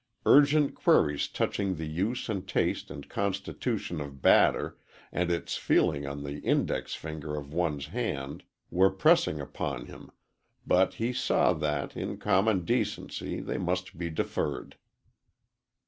[0.25, 4.79] Urgent queries touching the use and taste and constitution of batter
[5.11, 8.41] and its feeling on the index finger of one's hand
[8.71, 10.09] were pressing upon him,
[10.65, 14.75] but he saw that, in common decency, they must be deferred.